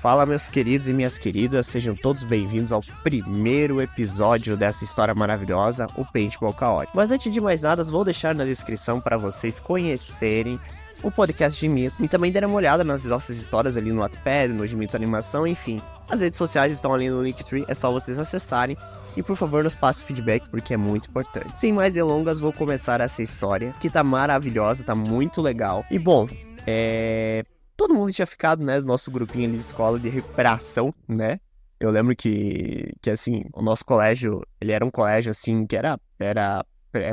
Fala, 0.00 0.24
meus 0.24 0.48
queridos 0.48 0.86
e 0.86 0.92
minhas 0.92 1.18
queridas, 1.18 1.66
sejam 1.66 1.92
todos 1.92 2.22
bem-vindos 2.22 2.70
ao 2.70 2.80
primeiro 3.02 3.82
episódio 3.82 4.56
dessa 4.56 4.84
história 4.84 5.12
maravilhosa, 5.12 5.88
o 5.96 6.04
Paintball 6.04 6.54
Caótico. 6.54 6.96
Mas 6.96 7.10
antes 7.10 7.32
de 7.32 7.40
mais 7.40 7.62
nada, 7.62 7.82
vou 7.82 8.04
deixar 8.04 8.32
na 8.32 8.44
descrição 8.44 9.00
para 9.00 9.18
vocês 9.18 9.58
conhecerem 9.58 10.56
o 11.02 11.10
podcast 11.10 11.58
de 11.58 11.68
Mito 11.68 11.96
e 12.00 12.06
também 12.06 12.30
darem 12.30 12.48
uma 12.48 12.58
olhada 12.58 12.84
nas 12.84 13.04
nossas 13.04 13.38
histórias 13.38 13.76
ali 13.76 13.90
no 13.90 14.00
Wattpad, 14.00 14.52
no 14.52 14.62
Mito 14.78 14.94
Animação, 14.94 15.44
enfim. 15.44 15.80
As 16.08 16.20
redes 16.20 16.38
sociais 16.38 16.72
estão 16.72 16.94
ali 16.94 17.10
no 17.10 17.20
Linktree, 17.20 17.64
é 17.66 17.74
só 17.74 17.90
vocês 17.90 18.20
acessarem. 18.20 18.76
E 19.16 19.22
por 19.22 19.34
favor, 19.34 19.64
nos 19.64 19.74
passe 19.74 20.04
feedback, 20.04 20.48
porque 20.48 20.74
é 20.74 20.76
muito 20.76 21.08
importante. 21.08 21.58
Sem 21.58 21.72
mais 21.72 21.92
delongas, 21.92 22.38
vou 22.38 22.52
começar 22.52 23.00
essa 23.00 23.20
história, 23.20 23.74
que 23.80 23.90
tá 23.90 24.04
maravilhosa, 24.04 24.84
tá 24.84 24.94
muito 24.94 25.42
legal. 25.42 25.84
E 25.90 25.98
bom, 25.98 26.28
é 26.64 27.44
todo 27.78 27.94
mundo 27.94 28.12
tinha 28.12 28.26
ficado, 28.26 28.62
né, 28.62 28.80
do 28.80 28.86
nosso 28.86 29.08
grupinho 29.08 29.48
ali 29.48 29.56
de 29.56 29.62
escola 29.62 30.00
de 30.00 30.08
recuperação, 30.08 30.92
né? 31.06 31.38
Eu 31.78 31.92
lembro 31.92 32.14
que, 32.16 32.92
que 33.00 33.08
assim, 33.08 33.44
o 33.54 33.62
nosso 33.62 33.84
colégio, 33.84 34.44
ele 34.60 34.72
era 34.72 34.84
um 34.84 34.90
colégio, 34.90 35.30
assim, 35.30 35.64
que 35.64 35.76
era, 35.76 35.96
era 36.18 36.66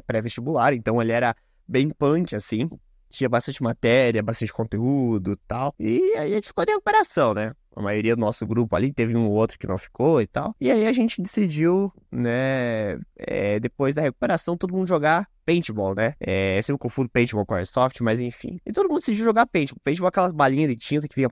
pré-vestibular, 0.08 0.74
então 0.74 1.00
ele 1.00 1.12
era 1.12 1.36
bem 1.68 1.88
punk, 1.90 2.36
assim. 2.36 2.68
Tinha 3.12 3.30
bastante 3.30 3.62
matéria, 3.62 4.24
bastante 4.24 4.52
conteúdo 4.52 5.34
e 5.34 5.38
tal. 5.48 5.76
E 5.80 6.02
aí 6.18 6.32
a 6.32 6.36
gente 6.36 6.48
ficou 6.48 6.66
de 6.66 6.72
recuperação, 6.72 7.36
né? 7.36 7.54
A 7.76 7.82
maioria 7.82 8.16
do 8.16 8.20
nosso 8.20 8.46
grupo 8.48 8.76
ali, 8.76 8.92
teve 8.92 9.16
um 9.16 9.28
ou 9.28 9.34
outro 9.34 9.60
que 9.60 9.68
não 9.68 9.78
ficou 9.78 10.20
e 10.20 10.26
tal. 10.26 10.56
E 10.60 10.72
aí 10.72 10.88
a 10.88 10.94
gente 10.94 11.22
decidiu, 11.22 11.94
né, 12.12 12.98
é, 13.16 13.60
depois 13.60 13.94
da 13.94 14.02
recuperação, 14.02 14.58
todo 14.58 14.74
mundo 14.74 14.88
jogar 14.88 15.30
paintball, 15.46 15.94
né? 15.96 16.16
É, 16.20 16.60
sempre 16.62 16.80
confundo 16.80 17.10
paintball 17.10 17.46
com 17.46 17.54
airsoft, 17.54 18.02
mas 18.02 18.20
enfim. 18.20 18.60
E 18.66 18.72
todo 18.72 18.88
mundo 18.88 19.00
decidiu 19.00 19.24
jogar 19.24 19.46
paintball. 19.46 19.80
Paintball 19.84 20.08
é 20.08 20.10
aquelas 20.10 20.32
balinhas 20.34 20.70
de 20.70 20.76
tinta 20.76 21.08
que 21.08 21.16
vinha... 21.16 21.30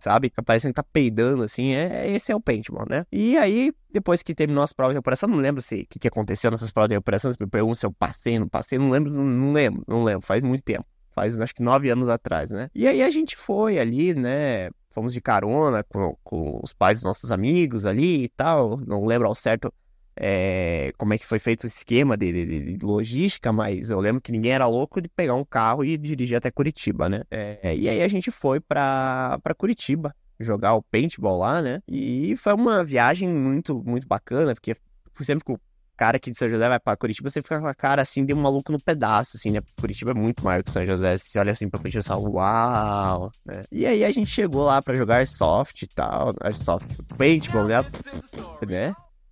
Sabe? 0.00 0.32
Parecendo 0.44 0.74
que 0.74 0.82
tá 0.82 0.88
peidando, 0.92 1.44
assim. 1.44 1.74
É, 1.74 2.10
esse 2.10 2.32
é 2.32 2.36
o 2.36 2.40
paintball, 2.40 2.86
né? 2.88 3.06
E 3.12 3.36
aí, 3.36 3.72
depois 3.92 4.20
que 4.22 4.34
terminou 4.34 4.64
as 4.64 4.72
provas 4.72 4.92
de 4.92 4.96
recuperação, 4.96 5.28
não 5.28 5.38
lembro 5.38 5.62
se 5.62 5.82
o 5.82 5.86
que, 5.86 5.98
que 6.00 6.08
aconteceu 6.08 6.50
nessas 6.50 6.72
provas 6.72 6.88
de 6.88 6.94
recuperação. 6.94 7.32
Você 7.32 7.36
me 7.40 7.48
pergunta 7.48 7.76
se 7.76 7.86
eu 7.86 7.92
passei, 7.92 8.38
não 8.38 8.48
passei. 8.48 8.78
Não 8.78 8.90
lembro, 8.90 9.12
não, 9.12 9.22
não 9.22 9.52
lembro, 9.52 9.84
não 9.86 10.02
lembro. 10.02 10.26
Faz 10.26 10.42
muito 10.42 10.64
tempo. 10.64 10.84
Faz, 11.12 11.38
acho 11.38 11.54
que 11.54 11.62
nove 11.62 11.88
anos 11.88 12.08
atrás, 12.08 12.50
né? 12.50 12.68
E 12.74 12.86
aí 12.86 13.02
a 13.02 13.10
gente 13.10 13.36
foi 13.36 13.78
ali, 13.78 14.14
né? 14.14 14.70
Fomos 14.90 15.12
de 15.12 15.20
carona 15.20 15.84
com, 15.84 16.16
com 16.24 16.60
os 16.62 16.72
pais 16.72 16.96
dos 16.96 17.04
nossos 17.04 17.30
amigos 17.30 17.86
ali 17.86 18.24
e 18.24 18.28
tal. 18.28 18.78
Não 18.78 19.04
lembro 19.04 19.28
ao 19.28 19.34
certo 19.34 19.72
é, 20.16 20.92
como 20.98 21.14
é 21.14 21.18
que 21.18 21.26
foi 21.26 21.38
feito 21.38 21.64
o 21.64 21.66
esquema 21.66 22.16
de, 22.16 22.32
de, 22.32 22.76
de, 22.76 22.84
logística, 22.84 23.52
mas 23.52 23.90
eu 23.90 24.00
lembro 24.00 24.20
que 24.20 24.32
ninguém 24.32 24.52
era 24.52 24.66
louco 24.66 25.00
de 25.00 25.08
pegar 25.08 25.34
um 25.34 25.44
carro 25.44 25.84
e 25.84 25.96
dirigir 25.96 26.36
até 26.36 26.50
Curitiba, 26.50 27.08
né? 27.08 27.22
É, 27.30 27.74
e 27.74 27.88
aí 27.88 28.02
a 28.02 28.08
gente 28.08 28.30
foi 28.30 28.60
pra 28.60 29.38
Curitiba 29.56 30.14
jogar 30.38 30.74
o 30.74 30.82
paintball 30.82 31.38
lá, 31.38 31.62
né? 31.62 31.80
E 31.88 32.36
foi 32.36 32.52
uma 32.52 32.84
viagem 32.84 33.28
muito, 33.28 33.82
muito 33.84 34.06
bacana, 34.06 34.54
porque 34.54 34.76
sempre 35.20 35.44
que 35.44 35.52
o 35.52 35.60
cara 35.96 36.16
aqui 36.16 36.30
de 36.30 36.38
São 36.38 36.48
José 36.48 36.68
vai 36.68 36.80
pra 36.80 36.96
Curitiba, 36.96 37.30
você 37.30 37.40
fica 37.40 37.60
com 37.60 37.66
a 37.66 37.74
cara 37.74 38.02
assim 38.02 38.24
de 38.24 38.34
um 38.34 38.40
maluco 38.40 38.72
no 38.72 38.82
pedaço, 38.82 39.36
assim, 39.36 39.50
né? 39.50 39.60
Curitiba 39.78 40.10
é 40.10 40.14
muito 40.14 40.44
maior 40.44 40.62
que 40.62 40.70
São 40.70 40.84
José. 40.84 41.16
Você 41.16 41.38
olha 41.38 41.52
assim 41.52 41.68
pra 41.68 41.78
Curitiba 41.78 42.00
e 42.00 42.06
fala, 42.06 42.28
uau, 42.28 43.30
né? 43.46 43.62
E 43.70 43.86
aí 43.86 44.04
a 44.04 44.10
gente 44.10 44.28
chegou 44.28 44.64
lá 44.64 44.82
pra 44.82 44.96
jogar 44.96 45.26
soft 45.26 45.82
e 45.82 45.86
tal, 45.86 46.32
soft 46.52 46.98
paintball, 47.16 47.66
né? 47.66 47.76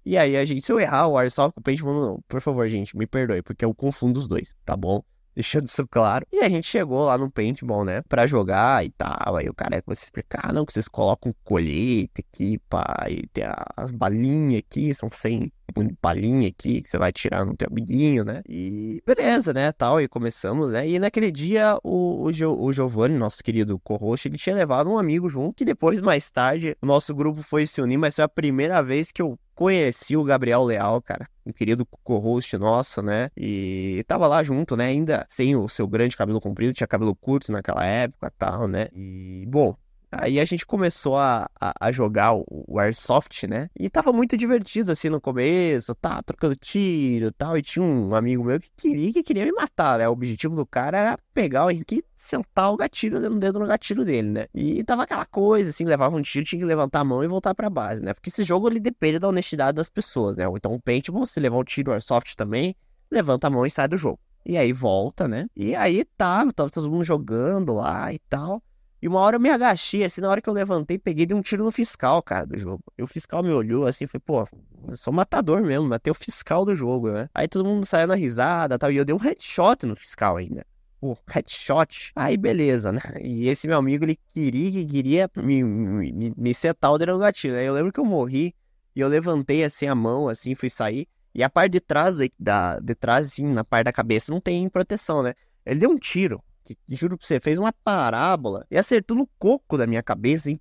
E 0.04 0.16
aí 0.16 0.36
a 0.36 0.44
gente, 0.44 0.62
se 0.62 0.72
eu 0.72 0.80
errar 0.80 1.08
o 1.08 1.18
Airsoft 1.18 1.54
com 1.54 1.60
o 1.60 1.62
Paintball, 1.62 2.22
por 2.26 2.40
favor, 2.40 2.68
gente, 2.68 2.96
me 2.96 3.06
perdoe, 3.06 3.42
porque 3.42 3.64
eu 3.64 3.74
confundo 3.74 4.18
os 4.18 4.26
dois, 4.26 4.54
tá 4.64 4.76
bom? 4.76 5.02
Deixando 5.34 5.66
isso 5.66 5.86
claro. 5.86 6.26
E 6.32 6.40
a 6.40 6.48
gente 6.48 6.66
chegou 6.66 7.04
lá 7.04 7.16
no 7.16 7.30
paintball, 7.30 7.84
né? 7.84 8.02
Pra 8.08 8.26
jogar 8.26 8.84
e 8.84 8.90
tal. 8.90 9.36
Aí 9.36 9.48
o 9.48 9.54
cara 9.54 9.80
começa 9.80 10.02
a 10.02 10.04
explicar, 10.04 10.52
não, 10.52 10.66
que 10.66 10.72
vocês 10.72 10.88
colocam 10.88 11.34
colete 11.44 12.10
aqui. 12.18 12.60
E 13.08 13.26
tem 13.28 13.44
as 13.76 13.90
balinhas 13.92 14.58
aqui, 14.58 14.92
são 14.92 15.08
100 15.10 15.52
balinha 16.00 16.48
aqui 16.48 16.82
que 16.82 16.88
você 16.88 16.98
vai 16.98 17.12
tirar 17.12 17.44
no 17.44 17.56
teu 17.56 17.68
amiguinho, 17.70 18.24
né? 18.24 18.42
E 18.48 19.02
beleza, 19.06 19.52
né? 19.52 19.72
Tal, 19.72 20.00
e 20.00 20.08
começamos, 20.08 20.72
né? 20.72 20.88
E 20.88 20.98
naquele 20.98 21.30
dia 21.30 21.78
o, 21.82 22.22
o, 22.22 22.32
jo, 22.32 22.56
o 22.58 22.72
Giovanni, 22.72 23.16
nosso 23.16 23.42
querido 23.42 23.78
co-host, 23.78 24.28
ele 24.28 24.38
tinha 24.38 24.54
levado 24.54 24.90
um 24.90 24.98
amigo 24.98 25.28
junto, 25.28 25.54
que 25.54 25.64
depois, 25.64 26.00
mais 26.00 26.30
tarde, 26.30 26.76
o 26.80 26.86
nosso 26.86 27.14
grupo 27.14 27.42
foi 27.42 27.66
se 27.66 27.80
unir, 27.80 27.96
mas 27.96 28.16
foi 28.16 28.24
a 28.24 28.28
primeira 28.28 28.82
vez 28.82 29.12
que 29.12 29.22
eu 29.22 29.38
conheci 29.54 30.16
o 30.16 30.24
Gabriel 30.24 30.64
Leal, 30.64 31.02
cara, 31.02 31.26
um 31.44 31.52
querido 31.52 31.86
co-host 32.02 32.56
nosso, 32.56 33.02
né? 33.02 33.30
E 33.36 34.02
tava 34.06 34.26
lá 34.26 34.42
junto, 34.42 34.74
né? 34.74 34.86
Ainda 34.86 35.26
sem 35.28 35.54
o 35.54 35.68
seu 35.68 35.86
grande 35.86 36.16
cabelo 36.16 36.40
comprido, 36.40 36.72
tinha 36.72 36.86
cabelo 36.86 37.14
curto 37.14 37.52
naquela 37.52 37.84
época 37.84 38.32
tal, 38.38 38.66
né? 38.66 38.88
E, 38.94 39.44
bom, 39.48 39.76
Aí 40.12 40.40
a 40.40 40.44
gente 40.44 40.66
começou 40.66 41.16
a, 41.16 41.48
a, 41.60 41.72
a, 41.80 41.92
jogar 41.92 42.34
o, 42.34 42.44
o 42.48 42.78
Airsoft, 42.78 43.46
né? 43.46 43.70
E 43.78 43.88
tava 43.88 44.12
muito 44.12 44.36
divertido, 44.36 44.90
assim, 44.90 45.08
no 45.08 45.20
começo, 45.20 45.94
tá, 45.94 46.20
trocando 46.22 46.56
tiro 46.56 47.28
e 47.28 47.32
tal. 47.32 47.56
E 47.56 47.62
tinha 47.62 47.84
um 47.84 48.14
amigo 48.14 48.42
meu 48.42 48.58
que 48.58 48.70
queria, 48.76 49.12
que 49.12 49.22
queria 49.22 49.44
me 49.44 49.52
matar, 49.52 49.98
né? 49.98 50.08
O 50.08 50.12
objetivo 50.12 50.56
do 50.56 50.66
cara 50.66 50.98
era 50.98 51.18
pegar 51.32 51.66
o 51.66 51.70
Henrique 51.70 52.04
sentar 52.16 52.70
o 52.70 52.76
gatilho 52.76 53.18
no 53.18 53.38
dedo 53.40 53.58
no 53.58 53.66
gatilho 53.66 54.04
dele, 54.04 54.28
né? 54.28 54.46
E 54.54 54.84
tava 54.84 55.04
aquela 55.04 55.24
coisa, 55.24 55.70
assim, 55.70 55.84
levava 55.84 56.16
um 56.16 56.22
tiro, 56.22 56.44
tinha 56.44 56.60
que 56.60 56.66
levantar 56.66 57.00
a 57.00 57.04
mão 57.04 57.24
e 57.24 57.28
voltar 57.28 57.54
pra 57.54 57.70
base, 57.70 58.02
né? 58.02 58.12
Porque 58.12 58.28
esse 58.28 58.44
jogo, 58.44 58.68
ele 58.68 58.78
depende 58.80 59.18
da 59.18 59.28
honestidade 59.28 59.76
das 59.76 59.88
pessoas, 59.88 60.36
né? 60.36 60.44
Então 60.54 60.74
o 60.74 60.80
paintball, 60.80 61.24
se 61.24 61.40
levar 61.40 61.56
um 61.56 61.64
tiro 61.64 61.92
Airsoft 61.92 62.34
também, 62.36 62.76
levanta 63.10 63.46
a 63.46 63.50
mão 63.50 63.64
e 63.64 63.70
sai 63.70 63.88
do 63.88 63.96
jogo. 63.96 64.18
E 64.44 64.56
aí 64.56 64.72
volta, 64.72 65.28
né? 65.28 65.46
E 65.56 65.74
aí 65.74 66.04
tá, 66.16 66.50
tava 66.52 66.68
todo 66.68 66.90
mundo 66.90 67.04
jogando 67.04 67.72
lá 67.72 68.12
e 68.12 68.18
tal. 68.28 68.62
E 69.02 69.08
uma 69.08 69.20
hora 69.20 69.36
eu 69.36 69.40
me 69.40 69.48
agachei, 69.48 70.04
assim, 70.04 70.20
na 70.20 70.28
hora 70.28 70.42
que 70.42 70.48
eu 70.48 70.52
levantei, 70.52 70.98
peguei 70.98 71.24
de 71.24 71.32
um 71.32 71.40
tiro 71.40 71.64
no 71.64 71.70
fiscal, 71.70 72.22
cara, 72.22 72.44
do 72.46 72.58
jogo. 72.58 72.84
E 72.98 73.02
o 73.02 73.06
fiscal 73.06 73.42
me 73.42 73.50
olhou 73.50 73.86
assim, 73.86 74.06
foi, 74.06 74.20
pô, 74.20 74.46
eu 74.86 74.94
sou 74.94 75.10
matador 75.10 75.62
mesmo, 75.62 75.88
matei 75.88 76.10
o 76.10 76.14
fiscal 76.14 76.66
do 76.66 76.74
jogo, 76.74 77.10
né? 77.10 77.28
Aí 77.34 77.48
todo 77.48 77.64
mundo 77.64 77.86
saiu 77.86 78.06
na 78.06 78.14
risada 78.14 78.78
tal, 78.78 78.92
e 78.92 78.96
eu 78.96 79.04
dei 79.04 79.14
um 79.14 79.18
headshot 79.18 79.86
no 79.86 79.96
fiscal 79.96 80.36
ainda. 80.36 80.66
Pô, 81.00 81.16
headshot. 81.26 82.12
Aí 82.14 82.36
beleza, 82.36 82.92
né? 82.92 83.00
E 83.22 83.48
esse 83.48 83.66
meu 83.66 83.78
amigo, 83.78 84.04
ele 84.04 84.18
queria, 84.34 84.86
queria 84.86 85.30
me, 85.34 85.64
me, 85.64 86.34
me 86.36 86.54
setar 86.54 86.92
o 86.92 86.98
dedo 86.98 87.16
né? 87.18 87.30
Eu 87.64 87.72
lembro 87.72 87.90
que 87.90 88.00
eu 88.00 88.04
morri 88.04 88.54
e 88.94 89.00
eu 89.00 89.08
levantei 89.08 89.64
assim 89.64 89.86
a 89.86 89.94
mão, 89.94 90.28
assim, 90.28 90.54
fui 90.54 90.68
sair. 90.68 91.08
E 91.34 91.42
a 91.42 91.48
parte 91.48 91.72
de 91.72 91.80
trás, 91.80 92.18
da, 92.38 92.78
de 92.78 92.94
trás, 92.94 93.28
assim, 93.28 93.46
na 93.46 93.64
parte 93.64 93.86
da 93.86 93.92
cabeça, 93.94 94.30
não 94.30 94.40
tem 94.42 94.68
proteção, 94.68 95.22
né? 95.22 95.32
Ele 95.64 95.80
deu 95.80 95.90
um 95.90 95.98
tiro 95.98 96.42
que, 96.74 96.96
juro 96.96 97.16
pra 97.16 97.26
você, 97.26 97.40
fez 97.40 97.58
uma 97.58 97.72
parábola 97.72 98.66
e 98.70 98.76
acertou 98.76 99.16
no 99.16 99.26
coco 99.38 99.76
da 99.76 99.86
minha 99.86 100.02
cabeça, 100.02 100.50
hein? 100.50 100.60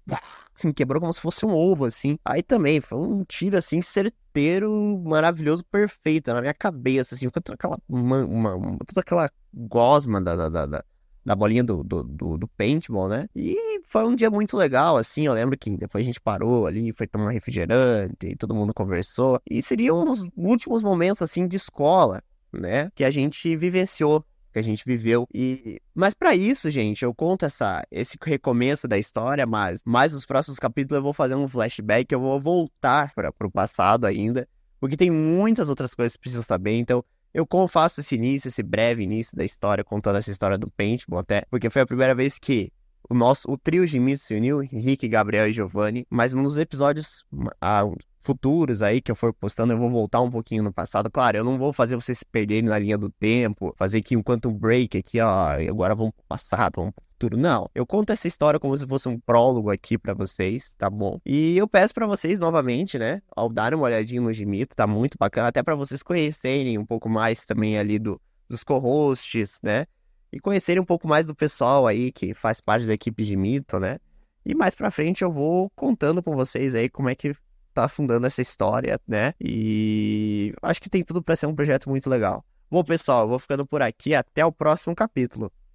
Assim, 0.55 0.71
quebrou 0.73 0.99
como 0.99 1.13
se 1.13 1.21
fosse 1.21 1.45
um 1.45 1.53
ovo, 1.53 1.85
assim. 1.85 2.17
Aí 2.23 2.43
também, 2.43 2.81
foi 2.81 2.97
um 2.97 3.23
tiro, 3.23 3.57
assim, 3.57 3.81
certeiro, 3.81 5.01
maravilhoso, 5.05 5.63
perfeito, 5.65 6.33
na 6.33 6.41
minha 6.41 6.53
cabeça, 6.53 7.15
assim, 7.15 7.29
com 7.29 7.39
toda 7.39 7.55
aquela, 7.55 7.79
uma, 7.87 8.25
uma, 8.25 8.77
toda 8.85 9.01
aquela 9.01 9.29
gosma 9.53 10.21
da, 10.21 10.49
da, 10.49 10.65
da, 10.65 10.83
da 11.25 11.35
bolinha 11.35 11.63
do, 11.63 11.83
do, 11.83 12.03
do, 12.03 12.37
do, 12.37 12.47
paintball, 12.47 13.07
né? 13.07 13.29
E 13.35 13.81
foi 13.85 14.03
um 14.05 14.15
dia 14.15 14.29
muito 14.29 14.57
legal, 14.57 14.97
assim, 14.97 15.25
eu 15.27 15.33
lembro 15.33 15.57
que 15.57 15.77
depois 15.77 16.03
a 16.03 16.05
gente 16.05 16.19
parou 16.19 16.65
ali, 16.65 16.91
foi 16.91 17.07
tomar 17.07 17.31
refrigerante, 17.31 18.27
e 18.27 18.35
todo 18.35 18.55
mundo 18.55 18.73
conversou. 18.73 19.39
E 19.49 19.61
seria 19.61 19.93
um 19.93 20.05
dos 20.05 20.27
últimos 20.35 20.83
momentos, 20.83 21.21
assim, 21.21 21.47
de 21.47 21.57
escola, 21.57 22.21
né? 22.51 22.91
Que 22.95 23.03
a 23.03 23.11
gente 23.11 23.55
vivenciou 23.55 24.25
que 24.51 24.59
a 24.59 24.61
gente 24.61 24.83
viveu. 24.85 25.27
E 25.33 25.81
mas 25.93 26.13
para 26.13 26.35
isso, 26.35 26.69
gente, 26.69 27.03
eu 27.03 27.13
conto 27.13 27.45
essa 27.45 27.85
esse 27.91 28.17
recomeço 28.21 28.87
da 28.87 28.97
história, 28.97 29.45
mas 29.45 29.81
mais 29.85 30.13
nos 30.13 30.25
próximos 30.25 30.59
capítulos 30.59 30.97
eu 30.97 31.03
vou 31.03 31.13
fazer 31.13 31.35
um 31.35 31.47
flashback, 31.47 32.11
eu 32.11 32.19
vou 32.19 32.39
voltar 32.39 33.13
para 33.13 33.47
o 33.47 33.51
passado 33.51 34.05
ainda, 34.05 34.47
porque 34.79 34.97
tem 34.97 35.11
muitas 35.11 35.69
outras 35.69 35.93
coisas 35.93 36.15
que 36.15 36.21
precisam 36.21 36.43
saber, 36.43 36.77
então 36.77 37.03
eu 37.33 37.47
faço 37.67 37.99
esse 37.99 38.15
início, 38.15 38.47
esse 38.47 38.63
breve 38.63 39.03
início 39.03 39.37
da 39.37 39.45
história, 39.45 39.83
contando 39.83 40.17
essa 40.17 40.31
história 40.31 40.57
do 40.57 40.69
paintball 40.71 41.19
até, 41.19 41.43
porque 41.49 41.69
foi 41.69 41.81
a 41.81 41.85
primeira 41.85 42.15
vez 42.15 42.39
que 42.39 42.71
o 43.09 43.13
nosso 43.13 43.49
o 43.51 43.57
trio 43.57 43.85
de 43.85 43.99
mitos 43.99 44.23
se 44.23 44.35
uniu, 44.35 44.63
Henrique, 44.63 45.07
Gabriel 45.07 45.47
e 45.47 45.53
Giovanni, 45.53 46.05
mas 46.09 46.33
nos 46.33 46.57
episódios 46.57 47.23
há 47.61 47.83
futuros 48.21 48.81
aí 48.81 49.01
que 49.01 49.11
eu 49.11 49.15
for 49.15 49.33
postando, 49.33 49.73
eu 49.73 49.77
vou 49.77 49.89
voltar 49.89 50.21
um 50.21 50.29
pouquinho 50.29 50.63
no 50.63 50.73
passado. 50.73 51.09
Claro, 51.09 51.37
eu 51.37 51.43
não 51.43 51.57
vou 51.57 51.73
fazer 51.73 51.95
vocês 51.95 52.19
se 52.19 52.25
perderem 52.25 52.69
na 52.69 52.77
linha 52.77 52.97
do 52.97 53.09
tempo, 53.09 53.73
fazer 53.77 53.99
aqui 53.99 54.15
um 54.15 54.23
break 54.53 54.97
aqui, 54.97 55.19
ó, 55.19 55.51
agora 55.69 55.95
vamos 55.95 56.13
pro 56.13 56.25
passado, 56.27 56.75
vamos 56.77 56.93
pro 56.93 57.03
futuro. 57.11 57.37
Não, 57.37 57.69
eu 57.73 57.85
conto 57.85 58.11
essa 58.11 58.27
história 58.27 58.59
como 58.59 58.77
se 58.77 58.85
fosse 58.85 59.07
um 59.07 59.19
prólogo 59.19 59.69
aqui 59.69 59.97
para 59.97 60.13
vocês, 60.13 60.73
tá 60.77 60.89
bom? 60.89 61.19
E 61.25 61.57
eu 61.57 61.67
peço 61.67 61.93
para 61.93 62.05
vocês 62.07 62.39
novamente, 62.39 62.97
né, 62.97 63.21
ao 63.35 63.49
dar 63.49 63.73
uma 63.73 63.85
olhadinha 63.85 64.21
no 64.21 64.31
Gimito, 64.31 64.75
tá 64.75 64.85
muito 64.85 65.17
bacana, 65.17 65.47
até 65.47 65.63
para 65.63 65.75
vocês 65.75 66.03
conhecerem 66.03 66.77
um 66.77 66.85
pouco 66.85 67.09
mais 67.09 67.45
também 67.45 67.77
ali 67.77 67.99
do, 67.99 68.21
dos 68.47 68.63
co-hosts, 68.63 69.59
né? 69.63 69.85
E 70.31 70.39
conhecerem 70.39 70.81
um 70.81 70.85
pouco 70.85 71.07
mais 71.07 71.25
do 71.25 71.33
pessoal 71.33 71.87
aí 71.87 72.11
que 72.11 72.35
faz 72.35 72.61
parte 72.61 72.85
da 72.85 72.93
equipe 72.93 73.23
de 73.25 73.35
Mito, 73.35 73.79
né? 73.79 73.97
E 74.45 74.53
mais 74.55 74.75
pra 74.75 74.91
frente 74.91 75.23
eu 75.23 75.31
vou 75.31 75.69
contando 75.75 76.21
com 76.23 76.35
vocês 76.35 76.75
aí 76.75 76.87
como 76.87 77.09
é 77.09 77.15
que 77.15 77.35
tá 77.81 77.87
fundando 77.87 78.27
essa 78.27 78.41
história, 78.41 78.99
né? 79.07 79.33
E 79.39 80.53
acho 80.61 80.81
que 80.81 80.89
tem 80.89 81.03
tudo 81.03 81.21
para 81.21 81.35
ser 81.35 81.45
um 81.45 81.55
projeto 81.55 81.89
muito 81.89 82.09
legal. 82.09 82.43
Bom, 82.69 82.83
pessoal, 82.83 83.23
eu 83.23 83.29
vou 83.29 83.39
ficando 83.39 83.65
por 83.65 83.81
aqui. 83.81 84.13
Até 84.13 84.45
o 84.45 84.51
próximo 84.51 84.95
capítulo. 84.95 85.51